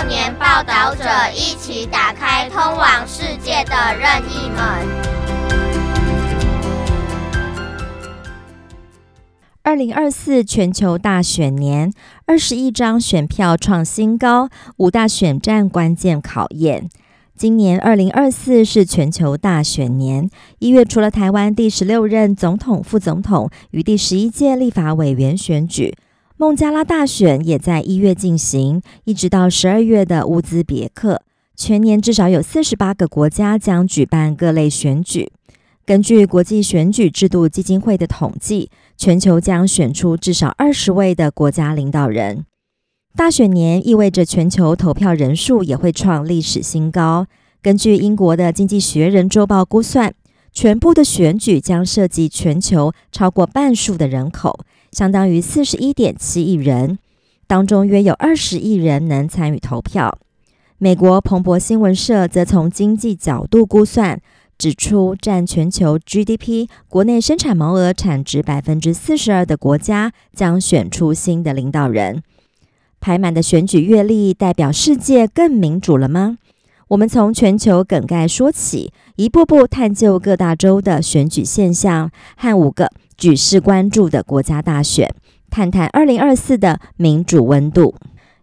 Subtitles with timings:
[0.00, 1.04] 少年报道者
[1.34, 4.58] 一起打开通往世界的任意门。
[9.62, 11.92] 二零二四全球大选年，
[12.24, 16.88] 二十一张选票创新高，五大选战关键考验。
[17.36, 20.30] 今年二零二四是全球大选年，
[20.60, 25.94] 一月除了台湾第十六任总统、副总统与第十一届立法委员选举，
[26.40, 31.20] 孟加拉大选也在一月进行，一直到十二月的乌兹别克，
[31.54, 35.30] 全年至少有四十八个国家将举办各类选举。
[35.84, 42.46] 根据国际选举制度基金会的统计，全球将选出至少二十位的国家领导人。
[43.14, 47.26] 大选年意味着全球投票人数也会创历史新高。
[47.60, 50.14] 根据英国的《经济学人》周报估算，
[50.54, 54.60] 全部的选举将涉及全球超过半数的人口，
[54.92, 56.98] 相当于四十一点七亿人，
[57.46, 60.18] 当中约有二十亿人能参与投票。
[60.78, 64.20] 美国彭博新闻社则从经济角度估算，
[64.56, 72.22] 指出占全球 GDP 国内生产毛额产值百分之四十二的国家将选出新的领导人。
[72.98, 76.38] 排满的选举阅历代表世界更民主了吗？
[76.88, 82.90] 我们从全球梗概说起，一步步探究各大洲的选举现象和五个
[83.20, 85.14] 举世关注的国家大选，
[85.50, 87.94] 谈谈二零二四的民主温度。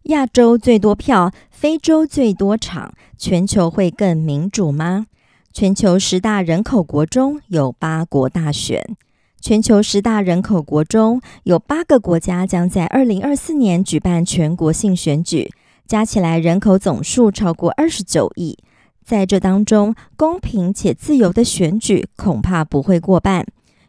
[0.03, 5.08] 亚洲最多票，非洲最多场，全球会更民主吗？
[5.52, 8.95] 全球十大人口国中有八国大选。
[9.42, 15.52] 全球十大人口国中有八个国家将在二零二四年举办全国性选举，
[15.88, 18.55] 加起来人口总数超过二十九亿。
[19.03, 23.44] 在这当中，公平且自由的选举恐怕不会过半。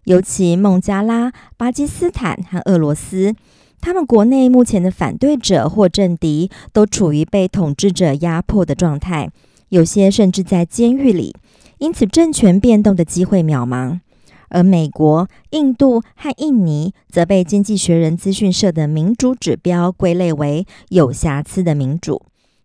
[0.09, 3.35] 尤其孟加拉、巴基斯坦和俄罗斯，
[3.79, 9.31] 他们国内目前的反对者或政敌都处于被统治者压迫的状态，
[9.69, 11.37] 有些甚至在监狱里，
[11.77, 14.01] 因此政权变动的机会渺茫。
[14.49, 22.23] 而美国、印度和印尼则被《经济学人》资讯社的民主指标归类为有瑕疵的民主。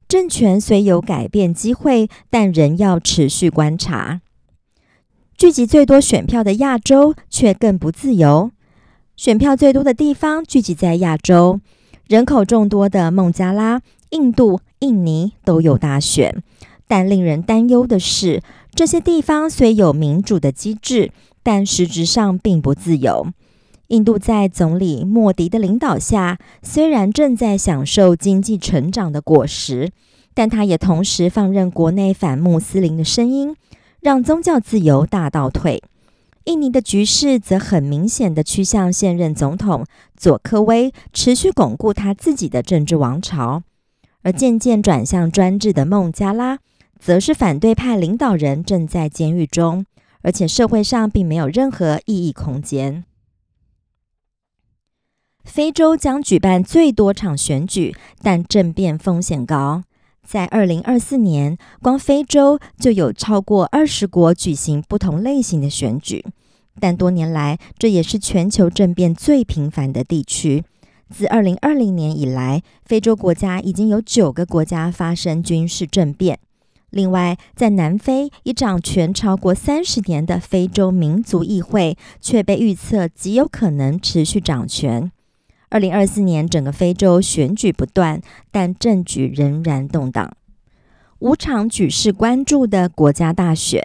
[0.08, 4.22] 政权虽有改变机会，但仍要持续观察。
[5.44, 8.52] 聚集最多选票的亚洲却更不自由。
[9.18, 11.60] 选票最多的地方聚集在亚洲，
[12.08, 16.42] 人口众多的孟加拉、印度、印尼都有大选，
[16.88, 18.42] 但令人担忧的是，
[18.74, 21.12] 这些地方虽有民主的机制。
[21.44, 23.28] 但实质上并不自由。
[23.88, 29.92] 印度在总理莫迪的领导下，虽然正在享受经济成长的果实，
[30.34, 33.54] 但他也同时放任国内反穆斯林的声音，
[34.04, 35.82] 让宗教自由大倒退。
[36.44, 39.86] 印尼的局势则很明显的趋向现任总统
[40.18, 43.64] 佐科威持续巩固他自己的政治王朝，
[44.24, 46.60] 而渐渐转向专制的孟加拉，
[47.00, 49.86] 则是反对派领导人正在监狱中。
[50.26, 53.04] 而且社会上并没有任何异议空间。
[55.44, 59.84] 非洲将举办最多场选举，但政变风险高。
[60.26, 66.26] 在二零二四年，光非洲就有超过二十国举行不同类型的选举，
[66.80, 70.64] 但多年来，这也是全球政变最频繁的地区。
[71.10, 76.40] 自二零二零年以来，非洲国家已经有九个国家发生军事政变。
[76.90, 85.12] 另外，在南非，已掌权超过三十年的非洲民族议会，却被预测极有可能持续掌权。
[85.74, 90.32] 二零二四年，整个非洲选举不断，但政局仍然动荡。
[91.18, 93.82] 五场举世关注的国家大选，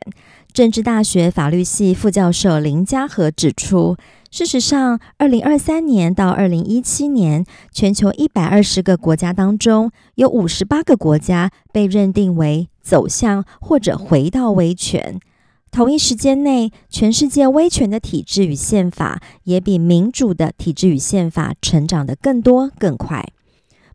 [0.53, 3.97] 政治大学法律系副教授林嘉和指出。
[4.31, 15.19] 事实上，二零二三年到二零一七年，全球一百二十个国家当中，有五十八个国家被认定为走向或者回到威权。
[15.71, 23.25] 同一时间内，全世界威权的体制与宪法也比民主的体制与宪法成长得更多更快。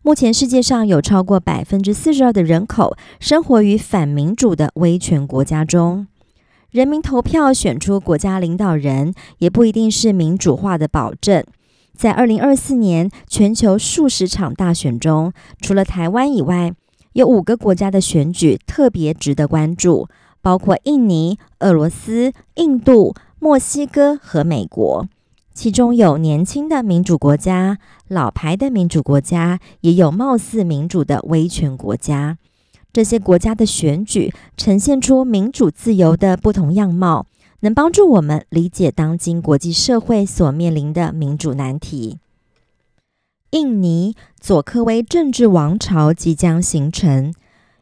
[0.01, 6.07] 目前，世界上有超过百分之四十二的人口生活于反民主的威权国家中。
[6.71, 11.43] 人民投票选出国家领导人，也不一定是民主化的保证。
[11.95, 15.31] 在二零二四年全球数十场大选中，
[15.61, 16.73] 除了台湾以外，
[17.13, 20.07] 有五个国家的选举特别值得关注，
[20.43, 25.07] 包括印尼、俄罗斯、印度、墨西哥和美国。
[25.53, 27.77] 其中有年轻的民主国家，
[28.09, 32.37] 老牌的民主国家，也有貌似民主的威权国家。
[32.91, 37.25] 这些国家的选举呈现出民主自由的不同样貌，
[37.61, 42.17] 能帮助我们理解当今国际社会所面临的民主难题。
[43.51, 47.33] 印尼佐科威政治王朝即将形成。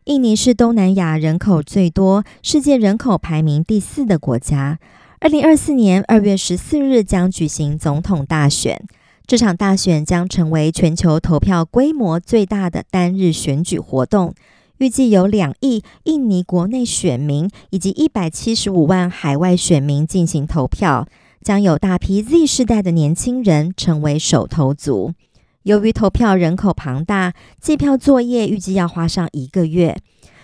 [0.06, 4.80] 印尼是东南亚人口最多、世界人口排名第四的国家。
[5.20, 8.84] 二零二四年二月十四日将举行总统大选，
[9.28, 14.34] 这场大选将成为全球投票规模最大的单日选举活动。
[14.80, 21.08] 预计有两亿印尼国内选民以及一百七十五万海外选民进行投票，
[21.44, 25.14] 将有大批 Z 世代的年轻人成为手投族。
[25.64, 29.96] 由于投票人口庞大，计票作业预计要花上一个月。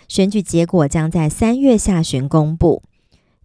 [0.07, 2.83] 选举结果将在三月下旬公布。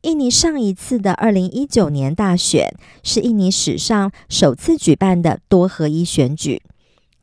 [0.03, 6.63] 印尼上一次的二零一九年大选是印尼史上首次举办的多合一选举，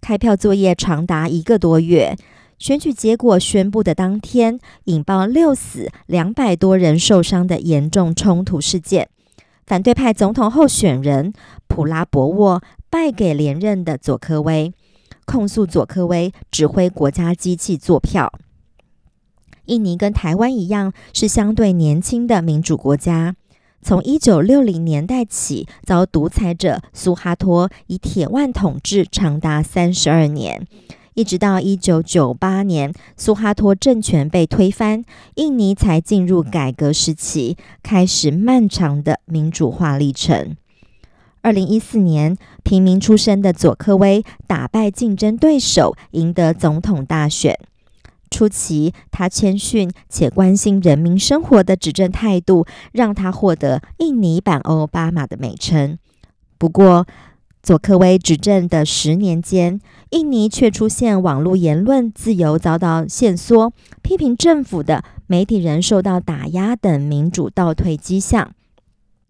[0.01, 2.15] 开票作业长达一个多月。
[2.57, 9.09] 选举结果宣布的当天，引爆六死、两百多人受伤的严重冲突事件。
[9.65, 11.31] 反对派总统候选人
[11.67, 14.73] 普拉博沃败给连任的佐科威，
[15.25, 18.33] 控诉佐科威指挥国家机器作票。
[19.65, 23.35] 印尼跟台湾一样，是相对年轻的民主国家。
[23.81, 30.67] 从一九六零年代起，遭独裁者苏哈托以铁腕统治长达三十二年。
[31.13, 35.03] 一直到一九九八年，苏哈托政权被推翻，
[35.35, 40.55] 印尼才进入改革时期，开始漫长的民主化历程。
[41.41, 47.57] 二零一四年，平民出身的佐科威打败竞争对手，赢得总统大选。
[48.29, 55.97] 初期，他谦逊且关心人民生活的执政态度，让他获得“印尼版奥巴马”的美称。
[56.57, 57.07] 不过，
[57.63, 59.79] 佐科威执政的十年间，
[60.11, 68.51] 印尼却出现网络言论自由遭到限缩、批评政府的媒体人受到打压等民主倒退迹象。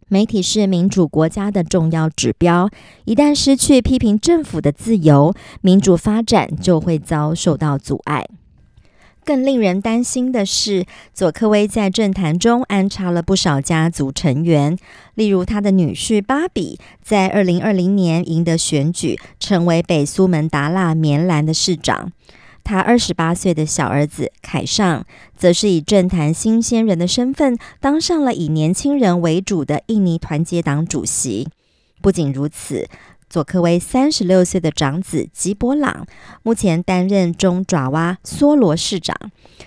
[0.09, 2.69] 媒体是民主国家的重要指标，
[3.05, 8.27] 一旦失去批评政府的自由，民主发展就会遭受到阻碍。
[9.23, 14.75] 更令人担心的是，佐科威在政坛中安插了不少家族成员，
[15.13, 22.11] 例如他的女婿巴比，在二零二零年赢得选举，成为北苏门答腊棉兰的市长。
[22.63, 31.47] 他二十八岁的小儿子凯尚，则是以政坛新鲜人的身份，当上了以年轻人为主的印尼团结党主席。
[32.01, 32.87] 不仅如此。
[33.29, 36.07] 佐科威三十六岁的长子吉伯朗，
[36.41, 39.15] 目前担任中爪哇梭罗市长，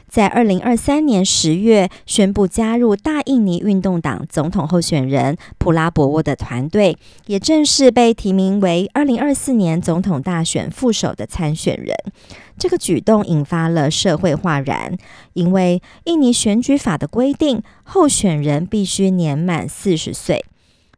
[0.09, 11.95] 在二零二三年十月宣布加入大印尼运动党总统候选人普拉博沃的团队，也正式被提名为二零二四年总统大选副手的参选人。
[12.59, 14.97] 这个举动引发了社会哗然，
[15.35, 20.45] 因为印尼选举法的规定，候选人必须年满四十岁。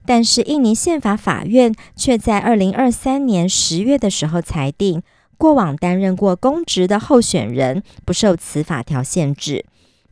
[0.06, 5.02] 但是，印尼宪法法院却在二零二三年十月的时候裁定，
[5.38, 9.64] 过往担任过公职的候选人不受此法条限制。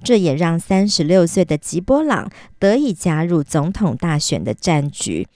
[0.03, 2.29] 这也让三十六岁的吉波朗
[2.59, 5.29] 得以加入总统大选的战局。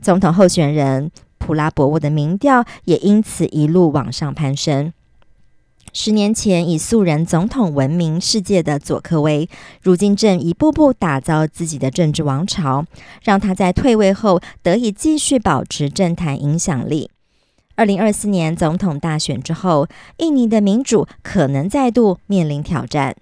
[0.00, 4.92] 总统候选人普拉博沃的民调也因此一路往上攀升。
[5.96, 9.48] 十年前以素人总统闻名世界的佐科威，
[9.80, 12.84] 如今正一步步打造自己的政治王朝，
[13.22, 17.08] 让他在退位后得以继续保持政坛影响力。
[17.76, 23.14] 二零二四年总统大选之后，印尼的民主可能再度面临挑战。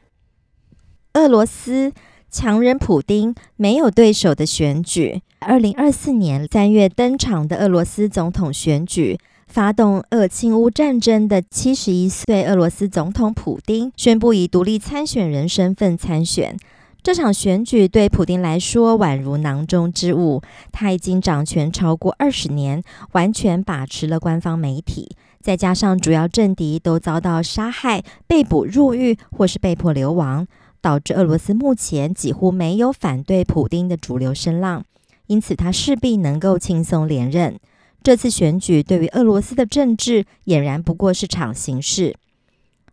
[1.13, 1.93] 俄罗斯
[2.31, 9.19] 强人普丁没有对手的选举，二零二四年三月登场的俄罗斯总统选举。
[9.53, 16.57] 发动俄侵乌战争的七十一岁俄罗斯总统普丁宣布以独立参选人身份参选。
[17.03, 20.41] 这场选举对普丁来说宛如囊中之物。
[20.73, 22.83] 他已经掌权超过二十年，
[23.13, 25.11] 完全把持了官方媒体，
[25.43, 30.47] 再加上主要政敌都遭到杀害、被捕入狱或是被迫流亡，
[30.81, 34.83] 导致俄罗斯目前几乎没有反对普丁的主流声浪。
[35.27, 37.59] 因此，他势必能够轻松连任。
[38.03, 42.17] 这次选举对于俄罗斯的政治俨然不过是场形式。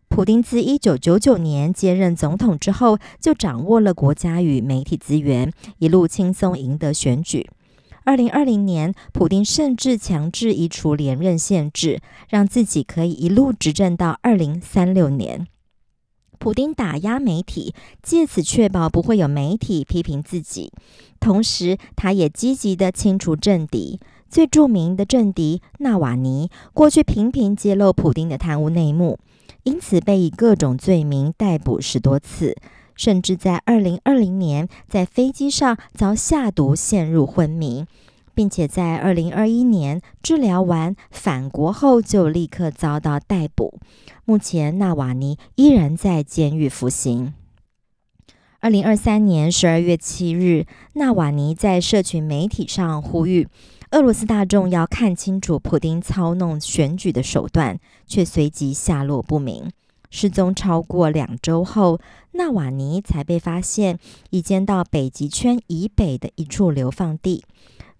[0.07, 7.49] 普丁自一九九九年接任总统之后，就掌握了国家与媒体资源，一路轻松赢得选举。
[8.05, 15.45] 二零二零年，普丁甚至强制移除连任限制，让自己可以一路执政到二零三六年。
[16.39, 20.71] 普丁打压媒体，借此确保不会有媒体批评自己。
[21.19, 23.99] 同时，他也积极地清除政敌。
[24.29, 29.17] 最著名的政敌纳瓦尼，过去频频揭露普丁的贪污内幕，
[29.63, 32.55] 因此被以各种罪名逮捕十多次，
[32.95, 37.85] 甚至在二零二零年在飞机上遭下毒，陷入昏迷，
[38.35, 43.79] 并且在二零二一年治疗完返国后就立刻遭到逮捕。
[44.25, 47.33] 目前纳瓦尼依然在监狱服刑。
[48.61, 53.47] 二零二三年十二月七日，纳瓦尼在社群媒体上呼吁
[53.91, 59.71] 俄罗斯大众要看清楚普丁操弄选举的手段，却随即下落不明。
[60.11, 61.99] 失踪超过两周后，
[62.33, 63.97] 纳瓦尼才被发现
[64.29, 67.43] 已监到北极圈以北的一处流放地。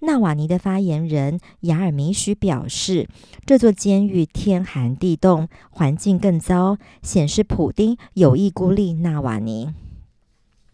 [0.02, 3.10] 纳瓦尼的发言人雅尔米许表示，
[3.48, 9.74] 这座监狱天寒地冻，环境更糟，显示普丁有意孤立纳瓦尼。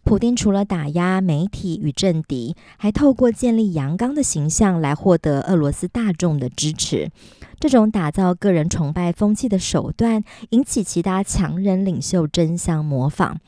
[0.05, 7.09] 普丁除了打压媒体与政敌，还透过建立阳刚的形象来获得俄罗斯大众的支持。
[7.59, 13.39] 这种打造个人崇拜风气的手段，引起其他强人领袖争相模仿。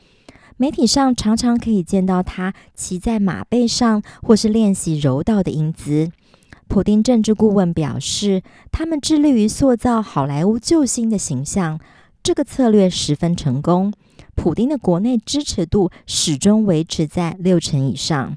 [0.56, 6.10] 媒体上常常可以见到他骑在马背上，或是练习柔道的英姿。
[6.66, 11.78] 普丁政治顾问表示，他们致力于塑造好莱坞救星的形象，
[12.20, 13.92] 这个策略十分成功。
[14.34, 18.36] 普丁的国内支持度始终维持在六成以上。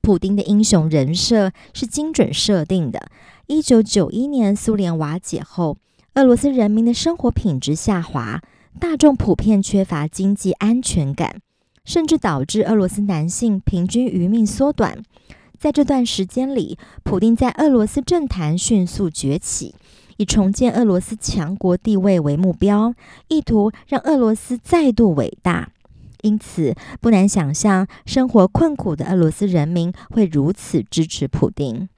[0.00, 3.08] 普丁的英雄人设是精准设定的。
[3.46, 5.78] 一九九一年苏联瓦解后，
[6.14, 8.42] 俄罗斯人民的生活品质下滑。
[8.80, 11.40] 大众普遍缺乏经济安全感，
[11.84, 14.98] 甚至导致俄罗斯男性平均余命缩短。
[15.56, 19.76] 在这段时间里，普丁在俄罗斯政坛迅速崛起，
[20.16, 22.94] 以重建俄罗斯强国地位为目标，
[23.28, 25.70] 意图让俄罗斯再度伟大。
[26.22, 31.88] 因此，不难想象，生活困苦的俄罗斯人民会如此支持普丁。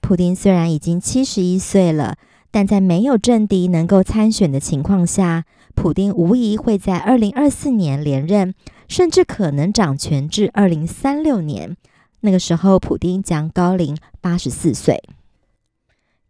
[0.00, 2.16] 普丁虽然已经七十一岁了，
[2.52, 5.44] 但在没有政敌能够参选的情况下，
[5.74, 8.54] 普丁无疑会在二零二四年连任，
[8.86, 11.76] 甚至可能掌权至二零三六年。
[12.20, 15.02] 那个时候，普丁将高龄八十四岁。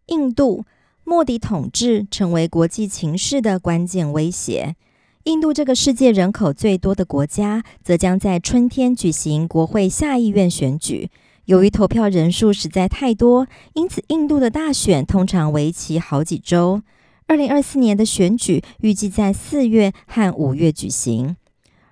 [0.07, 0.65] 印度
[1.09, 4.75] 莫迪统治成为国际情势的关键威胁。
[5.23, 11.09] 印度这个世界人口最多的国家，则将在春天举行国会下议院选举。
[11.45, 16.81] 由于投票人数实在太多，因此印度的大选通常为期好几周。
[17.27, 21.37] 二零二四年的选举预计在四月和五月举行。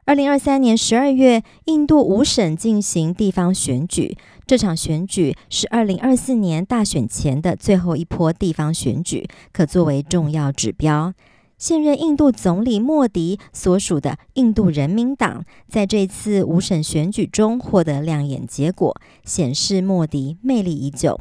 [0.04, 4.18] 二零二三年十二月，印度五省进行地方选举。
[4.48, 11.14] 这场选举是二零二四年大选前的最后一波地方选举，可作为重要指标。
[11.58, 21.20] 现任印度总理莫迪所属的印度人民党在这次五省选举中获得亮眼结果，显示莫迪魅力已久。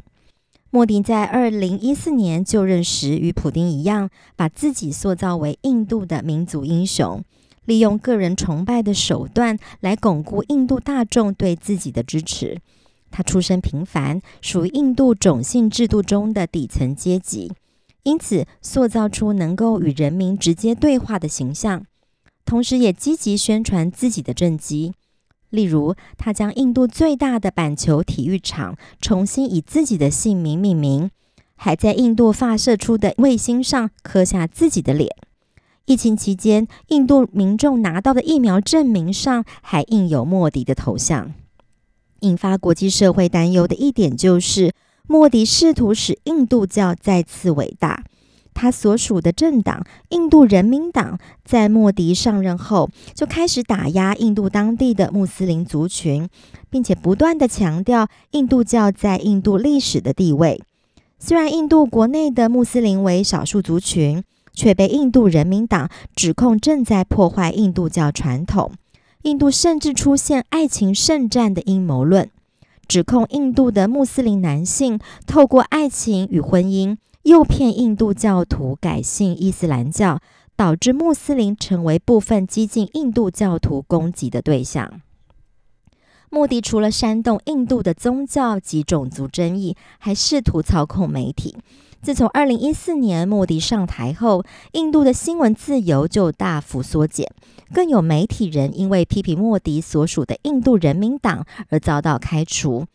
[0.69, 7.23] 莫迪在二零一四年就任时，与普丁一样，把自己塑造为印度的民族英雄，
[7.63, 12.59] 利用个人崇拜的手段来巩固印度大众对自己的支持。
[13.15, 17.53] 他出身平凡，属于印度种姓制度中的底层阶级，
[18.03, 21.85] 因此塑造出能够与人民直接对话的形象，
[22.43, 24.91] 同时也积极宣传自己的政绩。
[25.49, 31.09] 例如，他将印度最大的板球体育场重新以自己的姓名命名，
[31.55, 35.15] 还在印度发射出的卫星上刻下自己的脸。
[35.85, 41.33] 疫情期间，印度民众拿到的疫苗证明上还印有莫迪的头像。
[42.25, 44.73] 引发国际社会担忧的一点就是，
[45.07, 48.03] 莫迪试图使印度教再次伟大。
[48.53, 56.27] 他所属的政党印度人民党在莫迪上任后就开始打压印度当地的穆斯林族群，
[56.69, 60.61] 并且不断地强调印度教在印度历史的地位。
[61.19, 68.71] 虽然印度国内的穆斯林为少数族群，却被印度人民党指控正在破坏印度教传统。
[69.25, 72.29] 印度甚至出现爱情圣战的阴谋论，
[72.87, 76.95] 指控印度的穆斯林男性透过爱情与婚姻。
[77.23, 80.19] 诱骗印度教徒改信伊斯兰教，
[80.55, 85.01] 导致穆斯林成为部分激进印度教徒攻击的对象。
[86.29, 91.57] 莫迪除了煽动印度的宗教及种族争议，还试图操控媒体。
[92.05, 94.43] 自从二零一四年莫迪上台后，
[94.73, 97.27] 印度的新闻自由就大幅缩减，
[97.73, 102.85] 更有媒体人因为批评莫迪所属的印度人民党而遭到开除。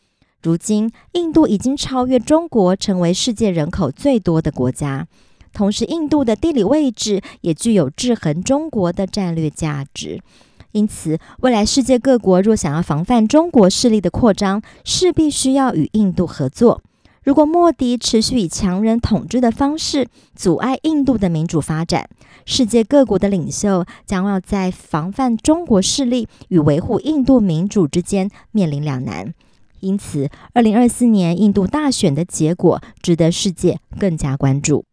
[0.45, 5.09] 如今，印度已经超越中国，成为世界人口最多的国家。
[5.53, 10.23] 同时，印度的地理位置也具有制衡中国的战略价值。
[10.71, 16.81] 因此，未来世界各国若想要防范中国势力的扩张，势必需要与印度合作。
[17.23, 22.09] 如果莫迪持续以强人统治的方式阻碍印度的民主发展，
[22.47, 29.35] 世界各国的领袖将要在防范中国势力与维护印度民主之间面临两难。
[29.81, 34.87] 因此，二零二四年印度大选的结果值得世界更加关注。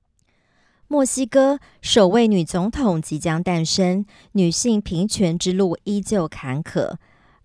[0.89, 6.95] 墨西哥首位女总统即将诞生，女性平权之路依旧坎坷。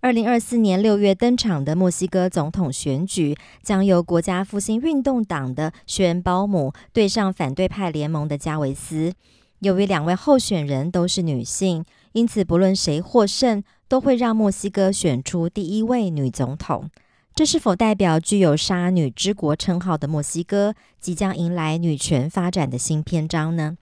[0.02, 9.12] 二零二四年六月登场的墨西哥总统选举，将由国家复兴运动党的宣恩鲍姆对上反对派联盟的加维斯。
[9.60, 16.90] 由于两位候选人都是女性，因此不论谁获胜，都会让墨西哥选出第一位女总统。
[17.36, 23.76] 这是否代表具有“杀女之国”称号的墨西哥即将迎来女权发展的新篇章呢？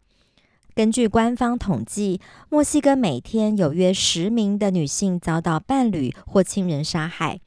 [0.75, 7.41] 根据官方统计，墨西哥每天有约十名的女性遭到伴侣或亲人杀害。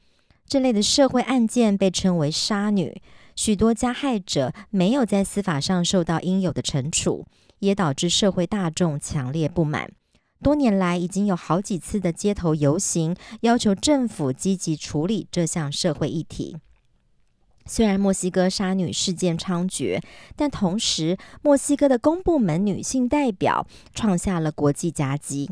[0.46, 3.00] 这类的社会案件被称为“杀女”，
[3.34, 7.24] 许多加害者没有在司法上受到应有的惩处，
[7.60, 9.90] 也导致社会大众强烈不满。
[10.42, 16.58] 多年来，已经有好几次的街头游行，要求政府积极处理这项社会议题。
[17.66, 20.00] 虽然墨西哥杀女事件猖獗，
[20.36, 25.50] 但同时，墨西哥的公部门女性代表创下了国际佳绩。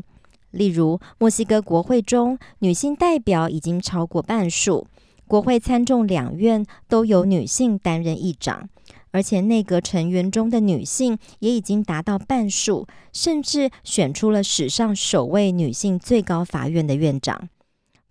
[0.51, 4.85] 例如，墨西哥国会中女性代表已经超过半数，
[5.27, 8.69] 国会参众两院都由女性担任议长。
[9.09, 17.47] 而且内阁成员中的女性也已经达到半数，甚至选出了史上首位女性最高法院的院长。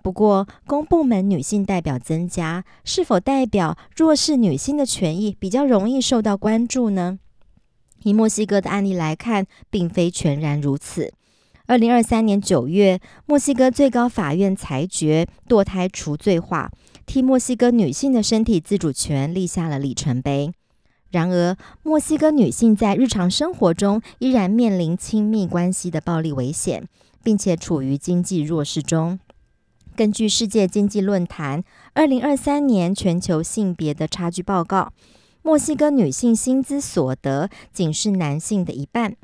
[0.03, 7.21] 不过，公部门女性代表增加，是否代表弱势女性的权益比较容易受到关注呢？
[8.03, 11.13] 以墨西哥的案例来看，并非全然如此。
[11.67, 16.73] 二零二三年九月，墨西哥最高法院裁决堕胎除罪化，
[17.07, 20.53] 替墨西哥女性的身体自主权立下了里程碑。
[21.13, 26.89] 然而，墨西哥女性在日常生活中依然面临亲密关系的暴力危险，
[27.23, 29.21] 并且处于经济弱势中。
[29.95, 34.93] 根据世界经济论坛二零二三年全球性别的差距报告，
[35.43, 39.17] 墨西哥女性薪资所得仅是男性的一半。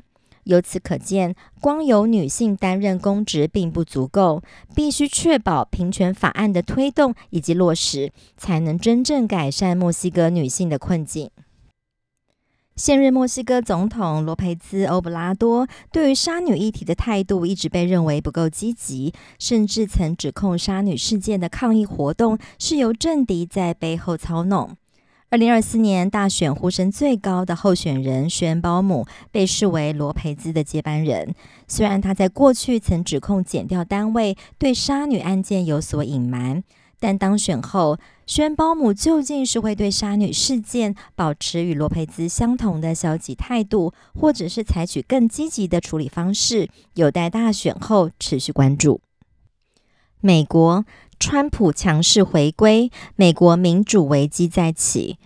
[0.43, 4.41] 由此可见，光由女性担任公职并不足够，
[4.75, 11.29] 必须确保平权法案的推动以及落实，才能真正改善墨西哥女性的困境。
[12.79, 24.77] 现任墨西哥总统罗培兹·欧布拉多对于杀女议题的态度一直被认为不够积极，甚至曾指控杀女事件的抗议活动是由政敌在背后操弄。
[25.29, 31.35] 二零二四年大选呼声最高的候选人薛恩鲍姆被视为罗培兹的接班人，
[31.67, 36.63] 虽然他在过去曾指控检调单位对杀女案件有所隐瞒。
[37.01, 37.97] 但当选后，
[38.29, 49.01] 宣包姆究竟是会对杀女事件保持与罗佩兹相同的消极态度，或者是采取更积极的处理方式，有待大选后持续关注。
[50.21, 50.85] 美国，
[51.19, 55.17] 川普强势回归，美国民主危机再起。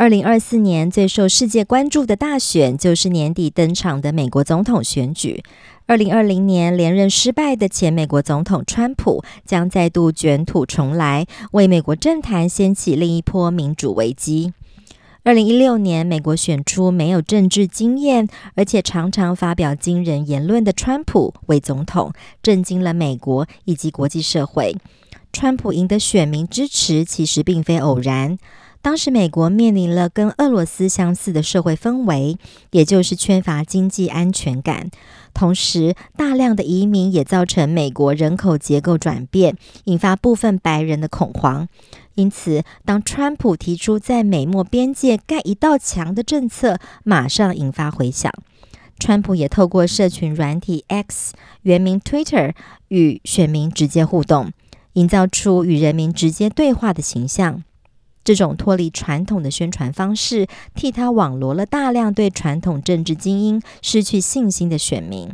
[0.00, 5.44] 二零二四年最受世界关注的大选，就是年底登场的美国总统选举。
[5.84, 14.54] 二零二零年连任失败的前美国总统川普将再度卷土重来，为美国政坛掀起另一波民主危机。
[15.22, 24.74] 二零一六年，美国选出没有政治经验，而且常常发表惊人言论的川普为总统，震惊了美国以及国际社会。
[25.30, 28.38] 川普赢得选民支持，其实并非偶然。
[28.82, 32.38] 当时，美国面临了跟俄罗斯相似的社会氛围，
[32.70, 34.90] 也就是缺乏经济安全感。
[35.34, 41.68] 同时，大量的移民也造成美国人口结构转变，引发部分白人的恐慌。
[42.14, 48.32] 因此，当川普提出在美墨边界盖一道墙的政策，马上引发回响。
[48.98, 52.54] 川普也透过社群软体 X（ 原名 Twitter）
[52.88, 54.52] 与选民直接互动，
[54.94, 57.62] 营造出与人民直接对话的形象。
[58.22, 65.30] 这种脱离传统的宣传方式，替他网罗了大量对传统政治精英失去信心的选民。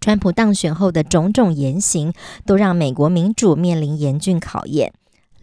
[0.00, 2.12] 川普当选后的种种言行，
[2.44, 4.92] 都让美国民主面临严峻考验。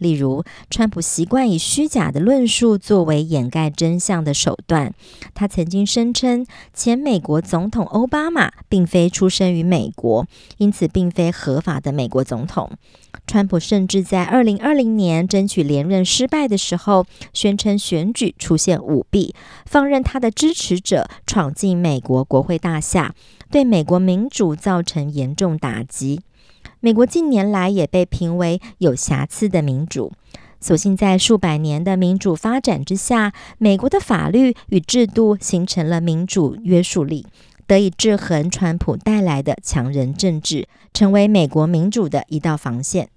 [0.02, 4.92] 例如，川普习惯以虚假的论述作为掩盖真相的手段。
[5.32, 10.26] 他曾经声称，前美国总统奥巴马并非出生于美国，
[10.58, 12.72] 因此并非合法的美国总统。
[13.26, 19.34] 川普甚至在二零二零年争取连任失败的时候，宣称选举出现舞弊，
[19.64, 23.14] 放任他的支持者闯进美国国会大厦，
[23.50, 26.22] 对美国民主造成严重打击。
[26.84, 30.10] 美国近年来也被评为有瑕疵的民主，
[30.60, 37.24] 所幸在数百年的民主发展之下，美国的法律与制度形成了民主约束力，
[37.68, 43.10] 得以制衡川普带来的强人政治，成为美国民主的一道防线。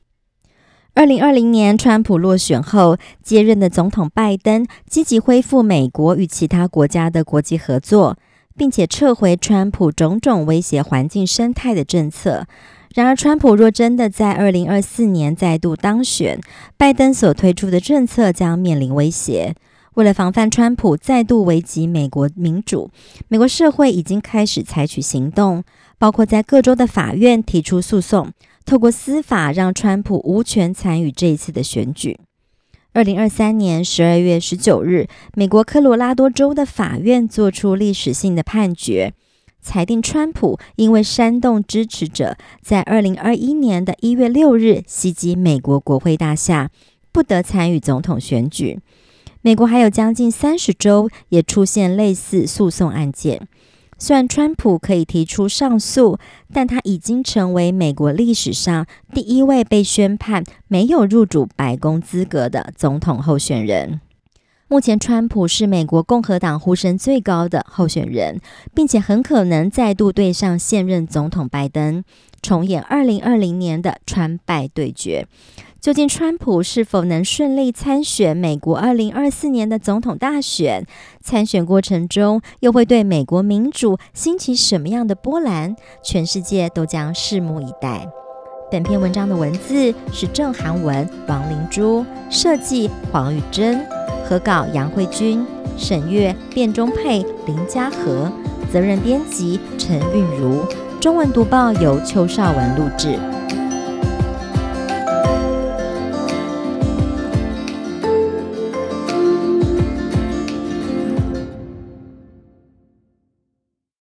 [0.93, 8.15] 二零二零年，川普落选后，接任的总统拜登积极恢复美国与其他国家的国际合作，
[8.55, 12.45] 并且撤回川普种种威胁环境生态的政策。
[12.95, 16.39] 然而，川普若真的在二零二四年再度当选，
[16.77, 19.53] 拜登所推出的政策将面临威胁。
[19.95, 22.89] 为了防范川普再度危及美国民主，
[23.27, 25.65] 美国社会已经开始采取行动，
[25.97, 28.31] 包括在各州的法院提出诉讼。
[28.63, 32.17] 透过司法让川普无权参与这一次的选举。
[32.93, 39.13] 二零二三年十二月十九日，美国科罗拉多州的法院作出历史性的判决，
[39.65, 46.69] 裁定川普因为煽动支持者在二零二一年的一月六日袭击美国国会大厦，
[47.11, 48.79] 不得参与总统选举。
[49.41, 53.47] 美国还有将近三十州也出现类似诉讼案件。
[53.97, 56.19] 虽然川普可以提出上诉，
[56.53, 63.99] 但他已经成为美国历史上第一位被宣判没有入主白宫资格的总统候选人。
[64.67, 68.39] 目前，川普是美国共和党呼声最高的候选人，
[68.73, 72.03] 并且很可能再度对上现任总统拜登，
[72.41, 75.27] 重演二零二零年的川拜对决。
[75.79, 80.83] 究竟川普是否能顺利参选美国二零二四年的总统大选？
[81.21, 85.75] 参选过程中又会对美国民主兴起什么样的波澜？
[86.03, 88.07] 全世界都将拭目以待。
[88.71, 93.85] 本篇文章的文字是郑韩文、王灵珠，设计黄玉珍，
[94.27, 95.45] 合稿杨慧君，
[95.77, 98.31] 沈月卞中沛、林嘉禾，
[98.73, 100.65] 责任编辑陈韵如。
[100.99, 103.19] 中文读报由邱少文录制。